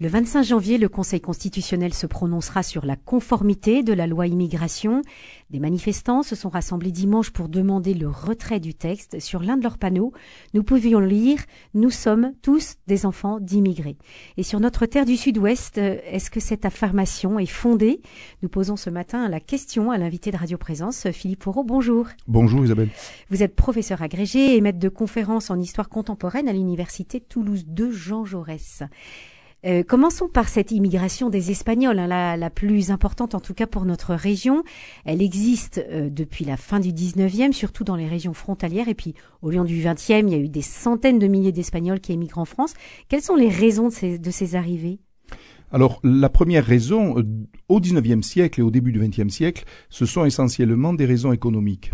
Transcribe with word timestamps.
Le 0.00 0.06
25 0.06 0.44
janvier, 0.44 0.78
le 0.78 0.88
Conseil 0.88 1.20
constitutionnel 1.20 1.92
se 1.92 2.06
prononcera 2.06 2.62
sur 2.62 2.86
la 2.86 2.94
conformité 2.94 3.82
de 3.82 3.92
la 3.92 4.06
loi 4.06 4.28
immigration. 4.28 5.02
Des 5.50 5.58
manifestants 5.58 6.22
se 6.22 6.36
sont 6.36 6.50
rassemblés 6.50 6.92
dimanche 6.92 7.30
pour 7.30 7.48
demander 7.48 7.94
le 7.94 8.08
retrait 8.08 8.60
du 8.60 8.74
texte. 8.74 9.18
Sur 9.18 9.42
l'un 9.42 9.56
de 9.56 9.64
leurs 9.64 9.76
panneaux, 9.76 10.12
nous 10.54 10.62
pouvions 10.62 11.00
lire 11.00 11.40
Nous 11.74 11.90
sommes 11.90 12.32
tous 12.42 12.76
des 12.86 13.06
enfants 13.06 13.40
d'immigrés. 13.40 13.96
Et 14.36 14.44
sur 14.44 14.60
notre 14.60 14.86
terre 14.86 15.04
du 15.04 15.16
Sud-Ouest, 15.16 15.78
est-ce 15.78 16.30
que 16.30 16.38
cette 16.38 16.64
affirmation 16.64 17.40
est 17.40 17.46
fondée? 17.46 18.00
Nous 18.42 18.48
posons 18.48 18.76
ce 18.76 18.90
matin 18.90 19.28
la 19.28 19.40
question 19.40 19.90
à 19.90 19.98
l'invité 19.98 20.30
de 20.30 20.36
Radio 20.36 20.58
Présence, 20.58 21.10
Philippe 21.10 21.42
Fourreau. 21.42 21.64
Bonjour. 21.64 22.06
Bonjour 22.28 22.64
Isabelle. 22.64 22.90
Vous 23.30 23.42
êtes 23.42 23.56
professeur 23.56 24.00
agrégé 24.00 24.54
et 24.54 24.60
maître 24.60 24.78
de 24.78 24.88
conférences 24.88 25.50
en 25.50 25.58
histoire 25.58 25.88
contemporaine 25.88 26.48
à 26.48 26.52
l'université 26.52 27.18
Toulouse 27.18 27.64
2 27.66 27.90
Jean 27.90 28.24
Jaurès. 28.24 28.84
Euh, 29.66 29.82
commençons 29.82 30.28
par 30.28 30.48
cette 30.48 30.70
immigration 30.70 31.30
des 31.30 31.50
Espagnols, 31.50 31.98
hein, 31.98 32.36
la, 32.36 32.50
plus 32.50 32.90
importante 32.90 33.34
en 33.34 33.40
tout 33.40 33.54
cas 33.54 33.66
pour 33.66 33.84
notre 33.84 34.14
région. 34.14 34.62
Elle 35.04 35.20
existe 35.20 35.84
euh, 35.90 36.08
depuis 36.10 36.44
la 36.44 36.56
fin 36.56 36.78
du 36.78 36.90
19e, 36.90 37.52
surtout 37.52 37.82
dans 37.82 37.96
les 37.96 38.06
régions 38.06 38.34
frontalières. 38.34 38.88
Et 38.88 38.94
puis 38.94 39.14
au 39.42 39.50
Lyon 39.50 39.64
du 39.64 39.82
20e, 39.82 40.26
il 40.26 40.30
y 40.30 40.34
a 40.34 40.38
eu 40.38 40.48
des 40.48 40.62
centaines 40.62 41.18
de 41.18 41.26
milliers 41.26 41.52
d'Espagnols 41.52 42.00
qui 42.00 42.12
émigrent 42.12 42.38
en 42.38 42.44
France. 42.44 42.74
Quelles 43.08 43.22
sont 43.22 43.36
les 43.36 43.48
raisons 43.48 43.88
de 43.88 43.92
ces, 43.92 44.18
de 44.18 44.30
ces 44.30 44.54
arrivées? 44.54 45.00
Alors, 45.70 46.00
la 46.02 46.30
première 46.30 46.64
raison, 46.64 47.18
euh, 47.18 47.24
au 47.68 47.80
XIXe 47.80 48.26
siècle 48.26 48.60
et 48.60 48.62
au 48.62 48.70
début 48.70 48.92
du 48.92 49.00
XXe 49.00 49.28
siècle, 49.28 49.64
ce 49.90 50.06
sont 50.06 50.24
essentiellement 50.24 50.94
des 50.94 51.04
raisons 51.04 51.32
économiques. 51.32 51.92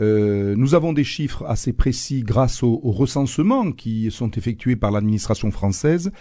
Euh, 0.00 0.54
nous 0.56 0.74
avons 0.74 0.92
des 0.92 1.04
chiffres 1.04 1.44
assez 1.46 1.72
précis 1.72 2.22
grâce 2.22 2.62
au, 2.62 2.80
au 2.82 2.90
recensement 2.90 3.72
qui 3.72 4.10
sont 4.10 4.30
effectués 4.32 4.76
par 4.76 4.90
l'administration 4.90 5.50
française. 5.50 6.12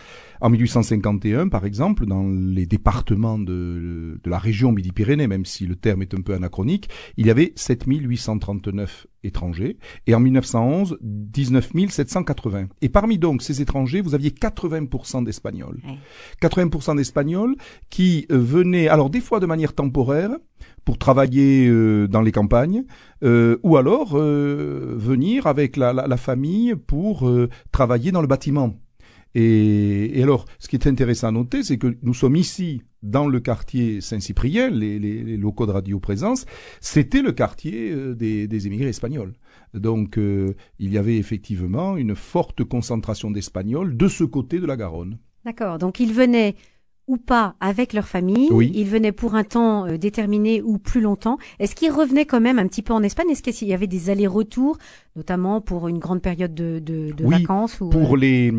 En 0.42 0.50
1851, 0.50 1.50
par 1.50 1.66
exemple, 1.66 2.06
dans 2.06 2.28
les 2.28 2.66
départements 2.66 3.40
de, 3.40 4.20
de 4.24 4.30
la 4.30 4.40
région 4.40 4.72
Midi-Pyrénées, 4.72 5.28
même 5.28 5.46
si 5.46 5.66
le 5.66 5.76
terme 5.76 6.02
est 6.02 6.14
un 6.14 6.22
peu 6.22 6.34
anachronique, 6.34 6.90
il 7.18 7.26
y 7.26 7.32
avait 7.32 7.54
7839 7.56 9.08
étrangers. 9.26 9.78
Et 10.08 10.16
en 10.16 10.20
1911, 10.20 10.98
19 11.02 11.72
780. 11.90 12.68
Et 12.82 12.90
parmi 12.90 13.18
donc 13.18 13.42
ces 13.42 13.62
étrangers, 13.62 14.02
vous 14.02 14.16
aviez 14.16 14.30
80% 14.30 15.24
d'Espagnols. 15.24 15.82
80% 16.42 16.98
d'Espagnols 16.98 17.56
qui 17.90 18.26
euh, 18.32 18.38
venaient, 18.38 18.88
alors 18.88 19.10
des 19.10 19.22
fois 19.22 19.40
de 19.40 19.46
manière 19.46 19.74
temporaire, 19.74 20.32
pour 20.86 21.00
travailler 21.00 21.68
euh, 21.68 22.08
dans 22.08 22.22
les 22.22 22.32
campagnes, 22.32 22.84
euh, 23.24 23.58
ou 23.64 23.76
alors 23.76 24.12
euh, 24.14 24.94
venir 24.96 25.48
avec 25.48 25.78
la, 25.78 25.92
la, 25.92 26.08
la 26.08 26.18
famille 26.18 26.76
pour 26.76 27.30
travailler 27.72 28.12
dans 28.12 28.22
le 28.22 28.28
bâtiment. 28.28 28.76
Et, 29.34 30.18
et, 30.18 30.24
alors, 30.24 30.46
ce 30.60 30.70
qui 30.70 30.78
est 30.78 30.88
intéressant 30.88 31.28
à 31.28 31.32
noter, 31.32 31.64
c'est 31.64 31.78
que 31.78 31.98
nous 32.04 32.14
sommes 32.14 32.38
ici 32.38 32.82
dans 33.06 33.28
le 33.28 33.40
quartier 33.40 34.02
Saint-Cyprien, 34.02 34.70
les, 34.70 35.38
locaux 35.38 35.66
de 35.66 35.72
Radio 35.72 36.00
Présence, 36.00 36.46
c'était 36.82 37.22
le 37.22 37.32
quartier 37.32 37.96
des, 38.16 38.48
des, 38.48 38.68
émigrés 38.68 38.90
espagnols. 38.90 39.34
Donc, 39.74 40.18
il 40.18 40.94
y 40.94 40.98
avait 40.98 41.18
effectivement 41.18 41.98
une 41.98 42.16
forte 42.16 42.64
concentration 42.64 43.32
d'Espagnols 43.32 43.96
de 43.96 44.08
ce 44.08 44.24
côté 44.24 44.60
de 44.60 44.66
la 44.66 44.78
Garonne. 44.78 45.18
D'accord. 45.46 45.78
Donc, 45.78 46.00
ils 46.00 46.14
venaient 46.14 46.56
ou 47.08 47.18
pas 47.18 47.56
avec 47.60 47.94
leur 47.94 48.08
famille. 48.08 48.50
Oui. 48.52 48.72
Ils 48.74 48.88
venaient 48.88 49.12
pour 49.12 49.36
un 49.36 49.44
temps 49.44 49.86
euh, 49.86 49.98
déterminé 49.98 50.62
ou 50.62 50.78
plus 50.78 51.02
longtemps. 51.02 51.38
Est-ce 51.60 51.76
qu'ils 51.76 51.92
revenaient 51.92 52.26
quand 52.26 52.42
même 52.42 52.60
un 52.60 52.68
petit 52.68 52.82
peu 52.82 52.94
en 52.94 53.04
Espagne? 53.04 53.28
Est-ce 53.30 53.44
qu'il 53.44 53.68
y 53.68 53.74
avait 53.74 53.88
des 53.88 54.10
allers-retours, 54.10 54.78
notamment 55.16 55.62
pour 55.62 55.88
une 55.88 56.00
grande 56.00 56.22
période 56.22 56.56
de, 56.56 56.80
de, 56.80 57.12
de 57.12 57.24
oui, 57.24 57.42
vacances 57.42 57.80
ou, 57.82 57.90
pour 57.90 58.18
les 58.18 58.52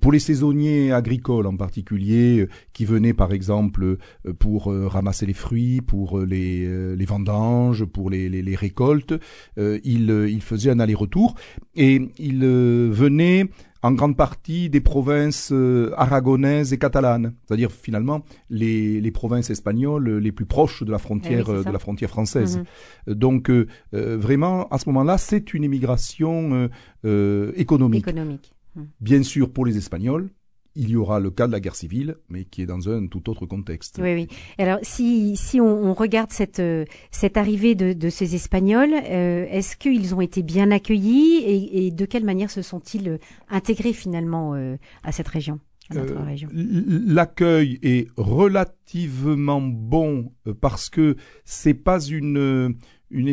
pour 0.00 0.10
les 0.10 0.18
saisonniers 0.18 0.90
agricoles 0.92 1.46
en 1.46 1.56
particulier, 1.56 2.40
euh, 2.40 2.48
qui 2.72 2.84
venaient 2.84 3.14
par 3.14 3.32
exemple 3.32 3.84
euh, 3.84 4.32
pour 4.38 4.72
euh, 4.72 4.88
ramasser 4.88 5.26
les 5.26 5.32
fruits, 5.32 5.80
pour 5.80 6.20
les, 6.20 6.96
les 6.96 7.04
vendanges, 7.04 7.84
pour 7.84 8.10
les, 8.10 8.28
les, 8.28 8.42
les 8.42 8.56
récoltes, 8.56 9.14
euh, 9.58 9.78
ils, 9.84 10.10
ils 10.28 10.42
faisaient 10.42 10.70
un 10.70 10.80
aller-retour 10.80 11.34
et 11.76 12.10
ils 12.18 12.44
venaient 12.44 13.46
en 13.82 13.92
grande 13.92 14.16
partie 14.16 14.70
des 14.70 14.80
provinces 14.80 15.50
euh, 15.52 15.92
aragonaises 15.96 16.72
et 16.72 16.78
catalanes, 16.78 17.34
c'est-à-dire 17.44 17.70
finalement 17.70 18.24
les, 18.50 19.00
les, 19.00 19.10
provinces 19.10 19.50
espagnoles 19.50 20.18
les 20.18 20.32
plus 20.32 20.46
proches 20.46 20.82
de 20.82 20.90
la 20.90 20.98
frontière 20.98 21.46
eh 21.48 21.58
oui, 21.58 21.64
de 21.64 21.70
la 21.70 21.78
frontière 21.78 22.10
française. 22.10 22.62
Mhm. 23.06 23.14
Donc 23.14 23.50
euh, 23.50 23.66
vraiment 23.92 24.68
à 24.68 24.78
ce 24.78 24.88
moment-là, 24.88 25.18
c'est 25.18 25.54
une 25.54 25.64
immigration 25.64 26.68
euh, 27.04 27.52
économique. 27.56 28.06
économique. 28.06 28.52
Mhm. 28.74 28.86
Bien 29.00 29.22
sûr 29.22 29.50
pour 29.50 29.64
les 29.66 29.76
Espagnols, 29.76 30.30
il 30.76 30.90
y 30.90 30.96
aura 30.96 31.18
le 31.20 31.30
cas 31.30 31.46
de 31.46 31.52
la 31.52 31.60
guerre 31.60 31.74
civile, 31.74 32.16
mais 32.28 32.44
qui 32.44 32.62
est 32.62 32.66
dans 32.66 32.88
un 32.88 33.06
tout 33.06 33.28
autre 33.30 33.46
contexte. 33.46 33.98
Oui, 34.02 34.14
oui. 34.14 34.28
Alors, 34.58 34.78
si, 34.82 35.36
si 35.36 35.60
on, 35.60 35.84
on 35.90 35.94
regarde 35.94 36.30
cette, 36.30 36.60
euh, 36.60 36.84
cette 37.10 37.36
arrivée 37.36 37.74
de, 37.74 37.92
de 37.92 38.08
ces 38.10 38.34
Espagnols, 38.34 38.94
euh, 38.94 39.46
est-ce 39.50 39.76
qu'ils 39.76 40.14
ont 40.14 40.20
été 40.20 40.42
bien 40.42 40.70
accueillis 40.70 41.38
et, 41.44 41.86
et 41.86 41.90
de 41.90 42.04
quelle 42.04 42.24
manière 42.24 42.50
se 42.50 42.62
sont-ils 42.62 43.08
euh, 43.08 43.18
intégrés 43.48 43.92
finalement 43.94 44.54
euh, 44.54 44.76
à 45.02 45.12
cette 45.12 45.28
région 45.28 45.58
à 45.90 45.94
notre 45.94 46.14
Euh, 46.14 46.24
région? 46.24 46.48
L'accueil 46.52 47.78
est 47.82 48.08
relativement 48.16 49.60
bon 49.60 50.32
euh, 50.46 50.54
parce 50.60 50.90
que 50.90 51.16
c'est 51.44 51.74
pas 51.74 52.00
une 52.04 52.76
une, 53.10 53.28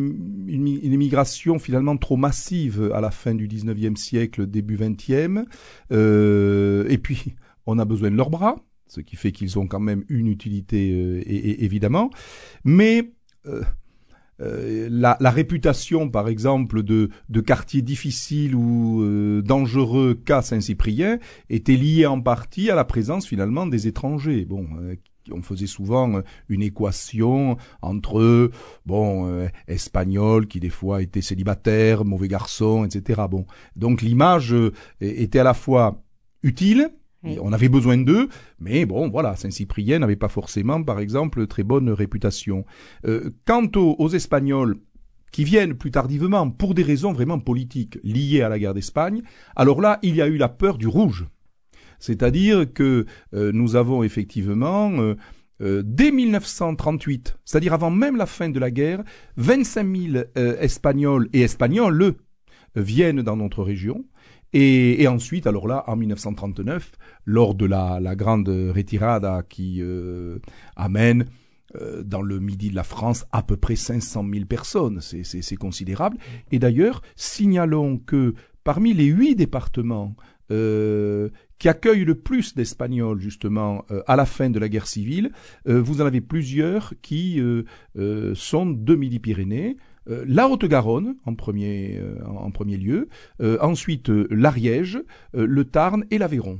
une, 0.47 0.67
immigration 0.67 1.59
finalement 1.59 1.97
trop 1.97 2.17
massive 2.17 2.91
à 2.94 3.01
la 3.01 3.11
fin 3.11 3.34
du 3.34 3.47
19e 3.47 3.95
siècle, 3.95 4.47
début 4.47 4.78
20e. 4.78 5.45
Euh, 5.91 6.85
et 6.89 6.97
puis, 6.97 7.35
on 7.66 7.79
a 7.79 7.85
besoin 7.85 8.11
de 8.11 8.16
leurs 8.16 8.29
bras, 8.29 8.57
ce 8.88 9.01
qui 9.01 9.16
fait 9.16 9.31
qu'ils 9.31 9.57
ont 9.59 9.67
quand 9.67 9.79
même 9.79 10.03
une 10.09 10.28
utilité, 10.28 10.91
euh, 10.94 11.22
évidemment. 11.25 12.09
Mais 12.63 13.13
euh, 13.47 13.63
euh, 14.41 14.88
la, 14.91 15.29
réputation, 15.29 16.09
par 16.09 16.28
exemple, 16.28 16.84
de, 16.84 17.09
de 17.29 17.41
quartiers 17.41 17.81
difficiles 17.81 18.55
ou 18.55 19.03
euh, 19.03 19.41
dangereux 19.41 20.19
qu'a 20.25 20.41
Saint-Cyprien 20.41 21.19
était 21.50 21.75
liée 21.75 22.05
en 22.05 22.19
partie 22.19 22.69
à 22.69 22.75
la 22.75 22.84
présence 22.84 23.28
finalement 23.28 23.67
des 23.67 23.88
étrangers. 23.88 24.45
Bon, 24.45 24.67
on 25.31 25.41
faisait 25.41 25.67
souvent 25.67 26.22
une 26.50 26.61
équation 26.61 27.57
entre 27.81 28.51
bon 28.85 29.28
euh, 29.28 29.47
espagnols 29.67 30.47
qui 30.47 30.59
des 30.59 30.69
fois 30.69 31.01
étaient 31.01 31.22
célibataires, 31.22 32.06
mauvais 32.06 32.28
garçons, 32.28 32.85
etc. 32.85 33.22
Bon, 33.29 33.45
donc 33.75 34.01
l'image 34.01 34.53
euh, 34.53 34.72
était 35.00 35.39
à 35.39 35.44
la 35.44 35.53
fois 35.53 36.03
utile, 36.44 36.89
Oui. 37.23 37.38
on 37.41 37.53
avait 37.53 37.69
besoin 37.69 37.97
d'eux, 37.97 38.28
mais 38.59 38.85
bon, 38.85 39.09
voilà, 39.09 39.35
Saint-Cyprien 39.35 40.00
n'avait 40.00 40.17
pas 40.17 40.28
forcément, 40.29 40.84
par 40.84 41.00
exemple, 41.00 41.47
très 41.47 41.63
bonne 41.63 41.90
réputation. 41.90 42.66
Euh, 43.05 43.29
quant 43.45 43.69
aux, 43.75 43.95
aux 44.00 44.09
Espagnols, 44.09 44.78
qui 45.31 45.44
viennent 45.45 45.73
plus 45.73 45.90
tardivement 45.90 46.50
pour 46.51 46.75
des 46.75 46.84
raisons 46.84 47.11
vraiment 47.11 47.40
politiques 47.40 47.97
liées 48.03 48.41
à 48.44 48.50
la 48.50 48.59
guerre 48.59 48.75
d'Espagne, 48.75 49.23
alors 49.55 49.81
là, 49.81 49.97
il 50.03 50.16
y 50.16 50.22
a 50.22 50.28
eu 50.28 50.38
la 50.38 50.50
peur 50.50 50.78
du 50.78 50.85
rouge. 50.88 51.25
C'est-à-dire 52.03 52.66
que 52.74 53.06
euh, 53.34 53.53
nous 53.53 53.78
avons 53.78 54.03
effectivement, 54.03 54.91
euh, 55.00 55.16
euh, 55.62 55.81
dès 55.86 56.12
1938, 56.12 57.38
c'est-à-dire 57.46 57.72
avant 57.72 57.91
même 57.91 58.18
la 58.18 58.25
fin 58.25 58.50
de 58.50 58.59
la 58.59 58.72
guerre, 58.72 59.06
25 59.38 59.96
000 60.12 60.24
Espagnols 60.59 61.30
et 61.31 61.44
Espagnols 61.44 62.16
viennent 62.75 63.22
dans 63.22 63.38
notre 63.38 63.64
région. 63.64 64.03
Et, 64.52 65.08
ensuite, 65.08 65.47
alors 65.47 65.66
là, 65.66 65.86
en 65.88 65.96
1939, 65.96 66.91
lors 67.25 67.56
de 67.56 67.66
la, 67.66 68.02
la 68.02 68.16
grande 68.18 68.50
retirada 68.50 69.41
qui 69.47 69.81
amène 70.75 71.25
dans 72.03 72.22
le 72.22 72.40
midi 72.40 72.70
de 72.70 72.75
la 72.75 72.84
France 72.84 73.25
à 73.31 73.41
peu 73.41 73.56
près 73.56 73.75
500 73.75 74.25
000 74.31 74.46
personnes, 74.46 75.00
c'est 75.02 75.56
considérable. 75.56 76.18
Et 76.52 76.59
d'ailleurs, 76.59 77.02
signalons 77.16 77.97
que 77.97 78.35
parmi 78.64 78.94
les 78.94 79.06
huit 79.06 79.35
départements 79.35 80.16
euh, 80.51 81.29
qui 81.57 81.69
accueillent 81.69 82.03
le 82.03 82.15
plus 82.15 82.55
d'Espagnols 82.55 83.19
justement 83.19 83.85
euh, 83.89 84.01
à 84.07 84.17
la 84.17 84.25
fin 84.25 84.49
de 84.49 84.59
la 84.59 84.67
guerre 84.67 84.87
civile, 84.87 85.31
euh, 85.67 85.81
vous 85.81 86.01
en 86.01 86.05
avez 86.05 86.19
plusieurs 86.19 86.93
qui 87.01 87.41
sont 88.35 88.66
de 88.66 88.95
Midi-Pyrénées, 88.95 89.78
la 90.07 90.49
Haute-Garonne 90.49 91.16
en 91.25 91.35
premier, 91.35 92.01
en 92.25 92.51
premier 92.51 92.78
lieu, 92.78 93.07
ensuite 93.61 94.09
l'Ariège, 94.09 94.99
le 95.34 95.63
Tarn 95.63 96.05
et 96.11 96.17
l'Aveyron. 96.17 96.59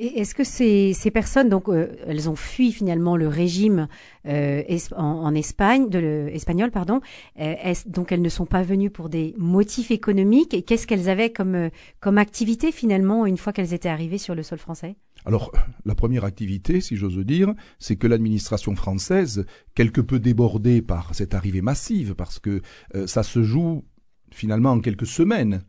Est-ce 0.00 0.34
que 0.34 0.42
ces, 0.42 1.10
personnes, 1.12 1.48
donc, 1.48 1.68
euh, 1.68 1.94
elles 2.08 2.28
ont 2.28 2.34
fui 2.34 2.72
finalement 2.72 3.16
le 3.16 3.28
régime 3.28 3.86
euh, 4.26 4.62
en, 4.96 5.32
Espagne, 5.36 5.88
de 5.88 6.28
espagnol, 6.32 6.72
pardon. 6.72 7.00
Euh, 7.38 7.54
donc, 7.86 8.10
elles 8.10 8.22
ne 8.22 8.28
sont 8.28 8.46
pas 8.46 8.62
venues 8.62 8.90
pour 8.90 9.08
des 9.08 9.36
motifs 9.38 9.92
économiques? 9.92 10.52
Et 10.52 10.62
qu'est-ce 10.62 10.88
qu'elles 10.88 11.08
avaient 11.08 11.30
comme 11.30 11.70
comme 12.00 12.18
activité 12.18 12.72
finalement 12.72 13.24
une 13.24 13.36
fois 13.36 13.52
qu'elles 13.52 13.72
étaient 13.72 13.88
arrivées 13.88 14.18
sur 14.18 14.34
le 14.34 14.42
sol 14.42 14.58
français? 14.58 14.96
Alors, 15.26 15.52
la 15.84 15.94
première 15.94 16.24
activité, 16.24 16.80
si 16.80 16.96
j'ose 16.96 17.18
dire, 17.18 17.54
c'est 17.78 17.94
que 17.94 18.08
l'administration 18.08 18.74
française, 18.74 19.46
quelque 19.76 20.00
peu 20.00 20.18
débordée 20.18 20.82
par 20.82 21.14
cette 21.14 21.34
arrivée 21.34 21.62
massive, 21.62 22.14
parce 22.14 22.40
que 22.40 22.62
ça 23.06 23.22
se 23.22 23.44
joue 23.44 23.84
finalement 24.32 24.72
en 24.72 24.80
quelques 24.80 25.06
semaines, 25.06 25.62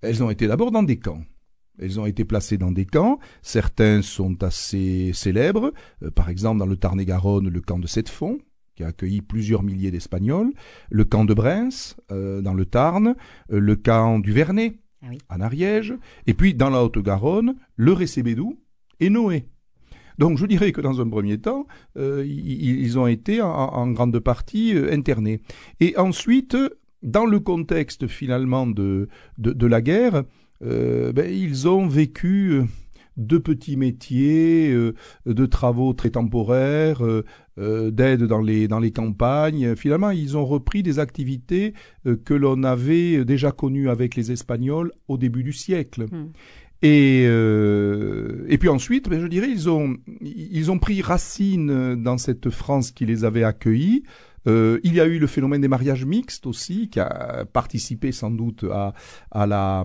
elles 0.00 0.22
ont 0.22 0.30
été 0.30 0.46
d'abord 0.46 0.70
dans 0.70 0.82
des 0.82 0.98
camps. 0.98 1.22
Elles 1.78 2.00
ont 2.00 2.06
été 2.06 2.24
placées 2.24 2.58
dans 2.58 2.72
des 2.72 2.86
camps. 2.86 3.18
Certains 3.42 4.02
sont 4.02 4.42
assez 4.42 5.10
célèbres. 5.14 5.72
Euh, 6.02 6.10
par 6.10 6.28
exemple, 6.30 6.58
dans 6.58 6.66
le 6.66 6.76
Tarn-et-Garonne, 6.76 7.48
le 7.48 7.60
camp 7.60 7.78
de 7.78 7.86
Sept-Fonds, 7.86 8.38
qui 8.74 8.84
a 8.84 8.88
accueilli 8.88 9.22
plusieurs 9.22 9.62
milliers 9.62 9.90
d'Espagnols. 9.90 10.52
Le 10.90 11.04
camp 11.04 11.24
de 11.24 11.34
Brens, 11.34 11.96
euh, 12.10 12.40
dans 12.42 12.54
le 12.54 12.66
Tarn. 12.66 13.14
Euh, 13.52 13.58
le 13.60 13.76
camp 13.76 14.18
du 14.18 14.32
Vernet, 14.32 14.78
Ah 15.02 15.06
oui. 15.10 15.18
en 15.28 15.40
Ariège. 15.40 15.94
Et 16.26 16.34
puis, 16.34 16.54
dans 16.54 16.70
la 16.70 16.82
Haute-Garonne, 16.84 17.54
le 17.76 17.92
Récébédou 17.92 18.58
et 19.00 19.10
Noé. 19.10 19.46
Donc, 20.18 20.38
je 20.38 20.46
dirais 20.46 20.72
que 20.72 20.80
dans 20.80 21.00
un 21.02 21.08
premier 21.08 21.38
temps, 21.38 21.66
euh, 21.98 22.24
ils, 22.26 22.80
ils 22.80 22.98
ont 22.98 23.06
été 23.06 23.42
en, 23.42 23.50
en 23.50 23.90
grande 23.90 24.18
partie 24.18 24.72
internés. 24.90 25.42
Et 25.80 25.96
ensuite, 25.98 26.56
dans 27.02 27.26
le 27.26 27.38
contexte 27.38 28.06
finalement 28.06 28.66
de, 28.66 29.08
de, 29.36 29.52
de 29.52 29.66
la 29.66 29.82
guerre, 29.82 30.24
euh, 30.64 31.12
ben, 31.12 31.30
ils 31.32 31.68
ont 31.68 31.86
vécu 31.86 32.50
euh, 32.52 32.64
de 33.16 33.38
petits 33.38 33.76
métiers, 33.76 34.70
euh, 34.72 34.94
de 35.24 35.46
travaux 35.46 35.92
très 35.94 36.10
temporaires, 36.10 37.02
euh, 37.02 37.90
d'aide 37.90 38.24
dans 38.24 38.42
les, 38.42 38.68
dans 38.68 38.78
les 38.78 38.90
campagnes. 38.90 39.74
Finalement, 39.76 40.10
ils 40.10 40.36
ont 40.36 40.44
repris 40.44 40.82
des 40.82 40.98
activités 40.98 41.72
que 42.24 42.34
l'on 42.34 42.62
avait 42.62 43.24
déjà 43.24 43.52
connues 43.52 43.88
avec 43.88 44.14
les 44.14 44.30
Espagnols 44.30 44.92
au 45.08 45.16
début 45.16 45.42
du 45.42 45.52
siècle. 45.52 46.04
Hmm. 46.04 46.32
Et, 46.82 47.24
euh, 47.26 48.44
et 48.48 48.58
puis 48.58 48.68
ensuite, 48.68 49.08
ben, 49.08 49.18
je 49.18 49.26
dirais, 49.26 49.48
ils 49.50 49.70
ont, 49.70 49.96
ils 50.20 50.70
ont 50.70 50.78
pris 50.78 51.00
racine 51.00 51.94
dans 51.94 52.18
cette 52.18 52.50
France 52.50 52.90
qui 52.90 53.06
les 53.06 53.24
avait 53.24 53.44
accueillis. 53.44 54.02
Euh, 54.46 54.78
il 54.84 54.94
y 54.94 55.00
a 55.00 55.06
eu 55.06 55.18
le 55.18 55.26
phénomène 55.26 55.62
des 55.62 55.68
mariages 55.68 56.04
mixtes 56.04 56.46
aussi, 56.46 56.90
qui 56.90 57.00
a 57.00 57.46
participé 57.50 58.12
sans 58.12 58.30
doute 58.30 58.64
à, 58.70 58.92
à 59.30 59.46
la 59.46 59.84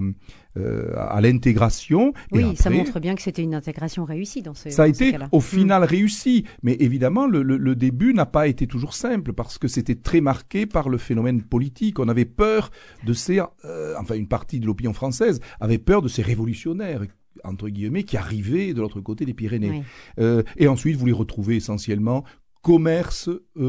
euh, 0.58 0.92
à 0.98 1.22
l'intégration. 1.22 2.14
Et 2.34 2.38
Oui, 2.44 2.56
ça 2.56 2.70
après, 2.70 2.78
montre 2.78 3.00
bien 3.00 3.16
que 3.16 3.22
c'était 3.22 3.44
une 3.44 3.56
intégration 3.56 4.04
réussie 4.06 4.42
dans 4.42 4.54
ce 4.54 4.70
ça 4.70 4.84
a 4.84 4.88
dans 4.88 4.94
été 4.94 5.18
au 5.32 5.40
Hmm. 5.40 5.42
final 5.42 5.84
réussi, 5.84 6.46
mais 6.64 6.76
évidemment 6.80 7.26
le, 7.28 7.42
le- 7.44 7.58
le 7.58 7.76
début 7.76 8.14
n'a 8.14 8.26
pas 8.26 8.48
été 8.48 8.68
toujours 8.68 8.94
simple 8.94 9.34
parce 9.34 9.58
que 9.58 9.68
c'était 9.68 9.96
très 9.96 10.22
marqué 10.22 10.66
par 10.66 10.90
le 10.90 10.98
phénomène 10.98 11.42
politique. 11.42 12.00
On 12.00 12.08
avait 12.10 12.26
peur 12.26 12.72
de 13.06 13.14
ces, 13.14 13.40
euh, 13.66 13.96
enfin 14.00 14.16
une 14.16 14.28
partie 14.28 14.60
de 14.60 14.66
l'opinion 14.66 14.94
française 14.94 15.40
avait 15.60 15.78
peur 15.78 16.02
de 16.02 16.08
ces 16.08 16.22
révolutionnaires 16.22 17.04
entre 17.46 17.70
guillemets 17.70 18.04
qui 18.04 18.18
arrivaient 18.18 18.74
de 18.74 18.82
l'autre 18.82 19.00
côté 19.02 19.26
des 19.26 19.34
Pyrénées. 19.34 19.70
Oui. 19.72 19.82
Euh, 20.20 20.44
et 20.58 20.68
ensuite 20.68 20.98
vous 20.98 21.06
les 21.06 21.12
retrouvez 21.14 21.56
essentiellement 21.56 22.24
commerce 22.62 23.30
et, 23.60 23.64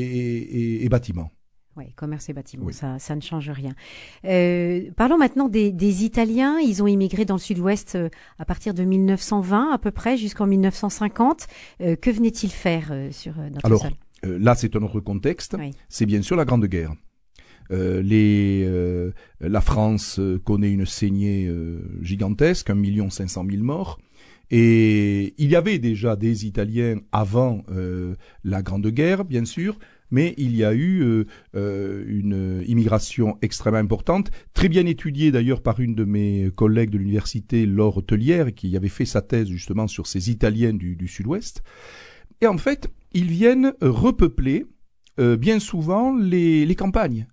et, 0.00 0.84
et 0.84 0.88
bâtiment. 0.88 1.30
Oui, 1.76 1.92
commerce 1.96 2.28
et 2.28 2.32
bâtiment, 2.32 2.66
Oui. 2.66 2.74
ça, 2.74 2.98
ça 2.98 3.16
ne 3.16 3.20
change 3.20 3.48
rien. 3.50 3.74
Euh, 4.24 4.90
parlons 4.96 5.16
maintenant 5.16 5.48
des, 5.48 5.72
des 5.72 6.04
Italiens. 6.04 6.58
Ils 6.58 6.82
ont 6.82 6.86
immigré 6.86 7.24
dans 7.24 7.36
le 7.36 7.40
sud-ouest 7.40 7.94
euh, 7.94 8.08
à 8.38 8.44
partir 8.44 8.74
de 8.74 8.82
1920 8.84 9.72
à 9.72 9.78
peu 9.78 9.90
près 9.90 10.16
jusqu'en 10.16 10.46
1950. 10.46 11.46
Euh, 11.80 11.96
que 11.96 12.10
venaient-ils 12.10 12.50
faire 12.50 12.92
sur 13.10 13.36
notre 13.36 13.64
Alors, 13.64 13.82
sol 13.82 13.92
là, 14.24 14.54
c'est 14.54 14.76
un 14.76 14.82
autre 14.82 15.00
contexte. 15.00 15.56
Oui. 15.58 15.72
C'est 15.88 16.06
bien 16.06 16.22
sûr 16.22 16.36
la 16.36 16.44
Grande 16.44 16.66
Guerre. 16.66 16.92
Euh, 17.70 18.02
les, 18.02 18.64
euh, 18.66 19.12
la 19.40 19.60
France 19.60 20.20
connaît 20.44 20.70
une 20.70 20.86
saignée 20.86 21.46
euh, 21.48 21.80
gigantesque, 22.02 22.70
1 22.70 22.74
million 22.74 23.08
500 23.10 23.46
000 23.50 23.62
morts. 23.62 23.98
Et 24.50 25.34
il 25.38 25.50
y 25.50 25.56
avait 25.56 25.78
déjà 25.78 26.14
des 26.14 26.44
Italiens 26.46 26.98
avant 27.10 27.62
la 28.44 28.62
Grande 28.62 28.86
Guerre, 28.88 29.24
bien 29.24 29.46
sûr, 29.46 29.78
mais 30.12 30.34
il 30.36 30.54
y 30.54 30.62
a 30.62 30.72
eu 30.72 31.02
euh, 31.02 31.24
euh, 31.56 32.04
une 32.06 32.62
immigration 32.68 33.36
extrêmement 33.42 33.78
importante, 33.78 34.30
très 34.54 34.68
bien 34.68 34.86
étudiée 34.86 35.32
d'ailleurs 35.32 35.62
par 35.62 35.80
une 35.80 35.96
de 35.96 36.04
mes 36.04 36.50
collègues 36.54 36.90
de 36.90 36.98
l'université, 36.98 37.66
Laure 37.66 38.06
Tellière, 38.06 38.54
qui 38.54 38.76
avait 38.76 38.88
fait 38.88 39.04
sa 39.04 39.22
thèse 39.22 39.48
justement 39.48 39.88
sur 39.88 40.06
ces 40.06 40.30
Italiens 40.30 40.74
du, 40.74 40.94
du 40.94 41.08
Sud-Ouest. 41.08 41.64
Et 42.40 42.46
en 42.46 42.58
fait, 42.58 42.88
ils 43.12 43.30
viennent 43.30 43.72
repeupler 43.80 44.66
euh, 45.18 45.36
bien 45.36 45.58
souvent 45.58 46.16
les, 46.16 46.64
les 46.64 46.74
campagnes. 46.74 47.26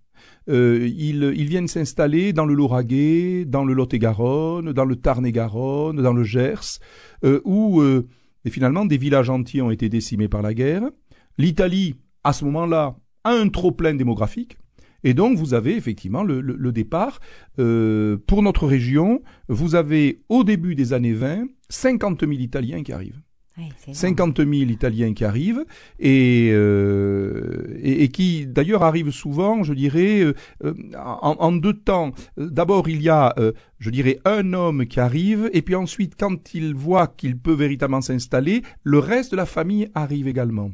Euh, 0.49 0.89
ils, 0.97 1.31
ils 1.35 1.47
viennent 1.47 1.67
s'installer 1.67 2.33
dans 2.33 2.45
le 2.45 2.53
Lauragais, 2.53 3.45
dans 3.45 3.63
le 3.63 3.73
Lot-et-Garonne, 3.73 4.73
dans 4.73 4.85
le 4.85 4.95
Tarn-et-Garonne, 4.95 6.01
dans 6.01 6.13
le 6.13 6.23
Gers, 6.23 6.79
euh, 7.23 7.39
où 7.45 7.81
euh, 7.81 8.07
et 8.45 8.49
finalement 8.49 8.85
des 8.85 8.97
villages 8.97 9.29
entiers 9.29 9.61
ont 9.61 9.71
été 9.71 9.89
décimés 9.89 10.27
par 10.27 10.41
la 10.41 10.53
guerre. 10.53 10.89
L'Italie, 11.37 11.95
à 12.23 12.33
ce 12.33 12.45
moment-là, 12.45 12.95
un 13.25 13.49
trop-plein 13.49 13.93
démographique. 13.93 14.57
Et 15.03 15.13
donc, 15.13 15.37
vous 15.37 15.53
avez 15.53 15.75
effectivement 15.77 16.23
le, 16.23 16.41
le- 16.41 16.57
le 16.57 16.71
départ. 16.73 17.19
Euh, 17.57 18.17
pour 18.27 18.41
notre 18.43 18.67
région, 18.67 19.21
vous 19.47 19.75
avez 19.75 20.17
au 20.27 20.43
début 20.43 20.75
des 20.75 20.91
années 20.93 21.13
20, 21.13 21.45
50 21.69 22.19
000 22.21 22.31
Italiens 22.33 22.83
qui 22.83 22.91
arrivent. 22.91 23.21
Oui, 23.57 23.65
c'est 23.77 23.91
énorme. 23.91 24.17
50 24.35 24.37
000 24.39 24.51
Italiens 24.71 25.13
qui 25.13 25.23
arrivent 25.25 25.65
et, 25.99 26.49
euh, 26.53 27.77
et, 27.81 28.03
et 28.03 28.07
qui 28.09 28.45
d'ailleurs 28.47 28.83
arrivent 28.83 29.11
souvent, 29.11 29.63
je 29.63 29.73
dirais, 29.73 30.21
euh, 30.21 30.73
en, 30.97 31.35
en 31.39 31.51
deux 31.51 31.73
temps. 31.73 32.11
D'abord, 32.37 32.87
il 32.89 33.01
y 33.01 33.09
a, 33.09 33.33
euh, 33.37 33.51
je 33.79 33.89
dirais, 33.89 34.19
un 34.25 34.53
homme 34.53 34.85
qui 34.85 34.99
arrive 34.99 35.49
et 35.53 35.61
puis 35.61 35.75
ensuite, 35.75 36.15
quand 36.17 36.53
il 36.53 36.73
voit 36.73 37.07
qu'il 37.07 37.37
peut 37.37 37.53
véritablement 37.53 38.01
s'installer, 38.01 38.61
le 38.83 38.99
reste 38.99 39.31
de 39.31 39.37
la 39.37 39.45
famille 39.45 39.89
arrive 39.93 40.27
également. 40.27 40.71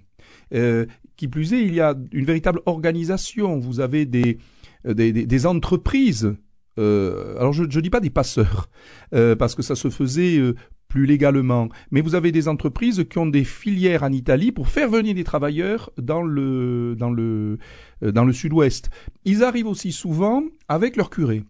Euh, 0.54 0.86
qui 1.18 1.28
plus 1.28 1.54
est, 1.54 1.62
il 1.62 1.74
y 1.74 1.82
a 1.82 1.96
une 2.12 2.26
véritable 2.26 2.60
organisation. 2.66 3.58
Vous 3.58 3.80
avez 3.80 4.06
des, 4.06 4.38
euh, 4.86 4.94
des, 4.94 5.46
entreprises. 5.46 6.36
Euh, 6.78 7.38
alors 7.38 7.54
je 7.54 7.64
ne 7.64 7.82
dis 7.82 7.90
pas 7.90 8.02
des 8.02 8.10
passeurs, 8.10 8.70
parce 9.12 9.56
que 9.56 9.62
ça 9.62 9.76
se 9.76 9.90
faisait 9.90 10.42
plus 10.90 11.06
légalement. 11.06 11.70
Mais 11.92 12.02
vous 12.02 12.16
avez 12.16 12.34
des 12.34 12.48
entreprises 12.50 13.06
qui 13.10 13.18
ont 13.18 13.26
des 13.26 13.46
filières 13.46 14.04
en 14.04 14.12
Italie 14.12 14.52
pour 14.52 14.68
faire 14.68 14.90
venir 14.90 15.16
des 15.16 15.24
travailleurs 15.24 15.90
dans 15.98 16.22
le 16.22 16.96
dans 16.98 17.12
le 17.12 17.60
dans 18.02 18.26
le 18.26 18.34
sud-ouest. 18.34 18.90
Ils 19.24 19.44
arrivent 19.44 19.68
aussi 19.68 19.94
souvent 19.94 20.44
avec 20.68 20.98
leur 20.98 21.10
curé. 21.10 21.44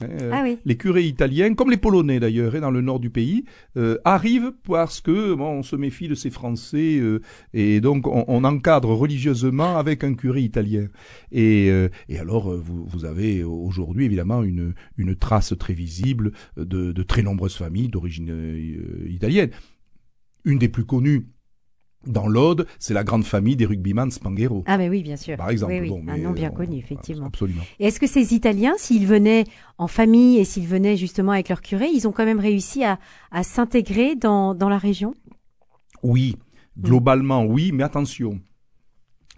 Hein, 0.00 0.08
euh, 0.10 0.30
Ah 0.32 0.42
oui. 0.44 0.58
Les 0.64 0.76
curés 0.76 1.04
italiens, 1.04 1.54
comme 1.54 1.70
les 1.70 1.76
Polonais 1.76 2.20
d'ailleurs, 2.20 2.54
hein, 2.54 2.60
dans 2.60 2.70
le 2.70 2.80
nord 2.80 3.00
du 3.00 3.10
pays, 3.10 3.44
euh, 3.76 3.98
arrivent 4.04 4.52
parce 4.66 5.00
que 5.00 5.34
bon, 5.34 5.58
on 5.58 5.62
se 5.62 5.76
méfie 5.76 6.08
de 6.08 6.14
ces 6.14 6.30
Français 6.30 6.98
euh, 6.98 7.20
et 7.54 7.80
donc 7.80 8.06
on, 8.06 8.24
on 8.28 8.44
encadre 8.44 8.90
religieusement 8.90 9.76
avec 9.76 10.04
un 10.04 10.14
curé 10.14 10.42
italien. 10.42 10.88
Et, 11.32 11.70
euh, 11.70 11.88
et 12.08 12.18
alors 12.18 12.52
euh, 12.52 12.58
vous, 12.58 12.84
vous 12.86 13.04
avez 13.04 13.42
aujourd'hui 13.44 14.04
évidemment 14.04 14.42
une, 14.42 14.74
une 14.96 15.14
trace 15.16 15.54
très 15.58 15.74
visible 15.74 16.32
de, 16.56 16.92
de 16.92 17.02
très 17.02 17.22
nombreuses 17.22 17.56
familles 17.56 17.88
d'origine 17.88 18.30
italienne. 19.08 19.50
Une 20.44 20.58
des 20.58 20.68
plus 20.68 20.84
connues 20.84 21.28
dans 22.06 22.26
l'Aude, 22.28 22.66
c'est 22.78 22.94
la 22.94 23.04
grande 23.04 23.24
famille 23.24 23.56
des 23.56 23.66
rugbyman 23.66 24.10
Spanghero. 24.10 24.64
Ah, 24.66 24.78
mais 24.78 24.88
oui, 24.88 25.02
bien 25.02 25.16
sûr. 25.16 25.36
Par 25.36 25.50
exemple, 25.50 25.72
Oui, 25.72 25.80
oui, 25.80 25.88
bon, 25.88 26.04
un 26.08 26.16
nom 26.16 26.32
bien 26.32 26.50
euh, 26.50 26.54
connu, 26.54 26.78
effectivement. 26.78 27.26
Absolument. 27.26 27.62
Et 27.78 27.86
est-ce 27.86 28.00
que 28.00 28.06
ces 28.06 28.34
Italiens, 28.34 28.74
s'ils 28.78 29.06
venaient 29.06 29.44
en 29.78 29.86
famille 29.86 30.38
et 30.38 30.44
s'ils 30.44 30.66
venaient 30.66 30.96
justement 30.96 31.32
avec 31.32 31.48
leur 31.48 31.60
curé, 31.60 31.88
ils 31.92 32.08
ont 32.08 32.12
quand 32.12 32.24
même 32.24 32.40
réussi 32.40 32.84
à, 32.84 32.98
à 33.30 33.42
s'intégrer 33.42 34.16
dans, 34.16 34.54
dans 34.54 34.68
la 34.68 34.78
région? 34.78 35.14
Oui, 36.02 36.36
globalement 36.78 37.44
oui, 37.44 37.72
mais 37.72 37.82
attention. 37.82 38.40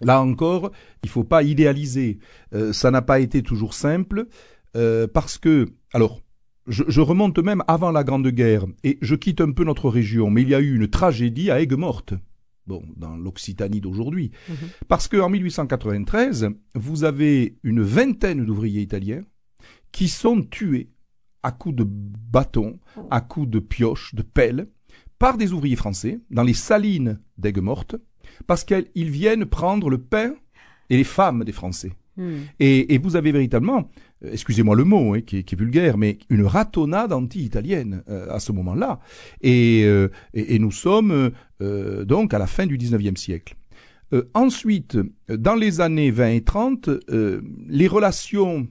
Là 0.01 0.21
encore, 0.21 0.71
il 1.03 1.09
faut 1.09 1.23
pas 1.23 1.43
idéaliser. 1.43 2.19
Euh, 2.53 2.73
ça 2.73 2.91
n'a 2.91 3.01
pas 3.01 3.19
été 3.19 3.43
toujours 3.43 3.73
simple 3.73 4.27
euh, 4.75 5.07
parce 5.07 5.37
que, 5.37 5.67
alors, 5.93 6.21
je, 6.67 6.83
je 6.87 7.01
remonte 7.01 7.39
même 7.39 7.63
avant 7.67 7.91
la 7.91 8.03
Grande 8.05 8.27
Guerre 8.29 8.65
et 8.83 8.97
je 9.01 9.15
quitte 9.15 9.41
un 9.41 9.51
peu 9.51 9.65
notre 9.65 9.89
région, 9.89 10.29
mais 10.29 10.43
il 10.43 10.49
y 10.49 10.55
a 10.55 10.61
eu 10.61 10.75
une 10.75 10.87
tragédie 10.87 11.51
à 11.51 11.61
Aigues-Mortes. 11.61 12.13
Bon, 12.65 12.81
dans 12.95 13.17
l'Occitanie 13.17 13.81
d'aujourd'hui. 13.81 14.31
Mhm. 14.47 14.55
Parce 14.87 15.07
qu'en 15.07 15.29
1893, 15.29 16.49
vous 16.75 17.03
avez 17.03 17.57
une 17.63 17.81
vingtaine 17.81 18.45
d'ouvriers 18.45 18.81
italiens 18.81 19.23
qui 19.91 20.07
sont 20.07 20.41
tués 20.41 20.89
à 21.43 21.51
coups 21.51 21.75
de 21.75 21.85
bâton, 21.85 22.79
à 23.11 23.19
coups 23.19 23.49
de 23.49 23.59
pioche, 23.59 24.15
de 24.15 24.21
pelle, 24.21 24.67
par 25.19 25.37
des 25.37 25.51
ouvriers 25.51 25.75
français 25.75 26.21
dans 26.31 26.43
les 26.43 26.53
salines 26.53 27.19
d'Aigues-Mortes, 27.37 27.97
parce 28.47 28.63
qu'ils 28.63 29.09
viennent 29.09 29.45
prendre 29.45 29.89
le 29.89 29.97
pain 29.97 30.33
et 30.89 30.97
les 30.97 31.03
femmes 31.03 31.43
des 31.43 31.51
Français. 31.51 31.93
Hmm. 32.15 32.41
Et, 32.59 32.93
et 32.93 32.97
vous 32.97 33.15
avez 33.15 33.31
véritablement, 33.31 33.89
excusez-moi 34.31 34.75
le 34.75 34.83
mot, 34.83 35.13
hein, 35.13 35.21
qui, 35.21 35.37
est, 35.37 35.55
vulgaire, 35.55 35.97
mais 35.97 36.17
une 36.29 36.45
ratonnade 36.45 37.13
anti-italienne 37.13 38.03
euh, 38.09 38.29
à 38.29 38.39
ce 38.39 38.51
moment-là. 38.51 38.99
Et, 39.41 39.83
euh, 39.85 40.09
nous 40.33 40.71
sommes 40.71 41.31
euh, 41.61 42.05
donc 42.05 42.33
à 42.33 42.39
la 42.39 42.47
fin 42.47 42.65
du 42.65 42.77
19e 42.77 43.17
siècle. 43.17 43.55
Euh, 44.13 44.29
ensuite, 44.33 44.97
dans 45.29 45.55
les 45.55 45.81
années 45.81 46.11
20 46.11 46.27
et 46.29 46.41
30, 46.41 46.89
euh, 47.09 47.41
les 47.67 47.87
relations 47.87 48.67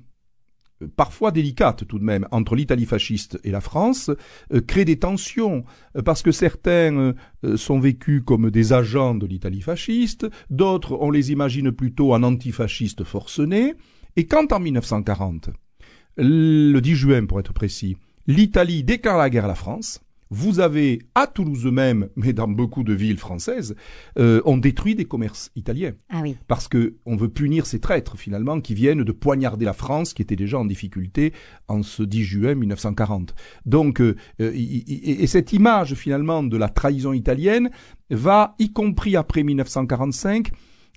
euh, 0.82 0.88
parfois 0.96 1.32
délicates 1.32 1.86
tout 1.86 1.98
de 1.98 2.04
même 2.04 2.26
entre 2.30 2.54
l'Italie 2.54 2.86
fasciste 2.86 3.38
et 3.42 3.50
la 3.50 3.60
France 3.60 4.10
euh, 4.52 4.60
créent 4.60 4.84
des 4.84 4.98
tensions 4.98 5.64
euh, 5.96 6.02
parce 6.02 6.22
que 6.22 6.32
certains 6.32 6.96
euh, 6.96 7.12
euh, 7.44 7.56
sont 7.56 7.80
vécus 7.80 8.22
comme 8.24 8.50
des 8.50 8.72
agents 8.72 9.14
de 9.14 9.26
l'Italie 9.26 9.62
fasciste, 9.62 10.26
d'autres 10.50 10.96
on 11.00 11.10
les 11.10 11.32
imagine 11.32 11.72
plutôt 11.72 12.14
en 12.14 12.22
antifascistes 12.22 13.04
forcenés. 13.04 13.74
Et 14.16 14.26
quand 14.26 14.52
en 14.52 14.60
1940, 14.60 15.50
le 16.16 16.80
10 16.80 16.94
juin 16.94 17.26
pour 17.26 17.40
être 17.40 17.52
précis, 17.52 17.96
l'Italie 18.26 18.84
déclare 18.84 19.16
la 19.16 19.30
guerre 19.30 19.46
à 19.46 19.48
la 19.48 19.54
France. 19.54 20.00
Vous 20.34 20.60
avez 20.60 21.02
à 21.14 21.26
Toulouse 21.26 21.66
même, 21.66 22.08
mais 22.16 22.32
dans 22.32 22.48
beaucoup 22.48 22.84
de 22.84 22.94
villes 22.94 23.18
françaises, 23.18 23.74
euh, 24.18 24.40
on 24.46 24.56
détruit 24.56 24.94
des 24.94 25.04
commerces 25.04 25.50
italiens. 25.56 25.92
Ah 26.08 26.20
oui. 26.22 26.36
Parce 26.46 26.68
que 26.68 26.96
on 27.04 27.16
veut 27.16 27.28
punir 27.28 27.66
ces 27.66 27.80
traîtres 27.80 28.16
finalement 28.16 28.60
qui 28.60 28.74
viennent 28.74 29.04
de 29.04 29.12
poignarder 29.12 29.66
la 29.66 29.74
France, 29.74 30.14
qui 30.14 30.22
était 30.22 30.36
déjà 30.36 30.58
en 30.58 30.64
difficulté 30.64 31.32
en 31.68 31.82
ce 31.82 32.02
10 32.02 32.24
juin 32.24 32.54
1940. 32.54 33.34
Donc, 33.66 34.00
euh, 34.00 34.16
euh, 34.40 34.52
et 34.54 35.26
cette 35.26 35.52
image 35.52 35.94
finalement 35.94 36.42
de 36.42 36.56
la 36.56 36.70
trahison 36.70 37.12
italienne 37.12 37.70
va, 38.10 38.54
y 38.58 38.72
compris 38.72 39.16
après 39.16 39.42
1945, 39.42 40.50